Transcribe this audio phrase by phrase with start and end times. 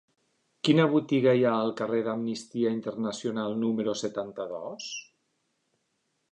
[0.67, 4.91] Quina botiga hi ha al carrer d'Amnistia Internacional número setanta-dos?